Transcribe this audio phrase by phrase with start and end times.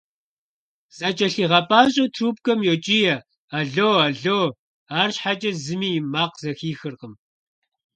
[0.97, 3.15] ЗэкIэлъигъэпIащIэу трубкэм йокIие:
[3.57, 3.89] «Алло!
[4.07, 4.39] Алло!»
[4.99, 7.13] АрщхьэкIэ зыми и макъ зэхихыркъым.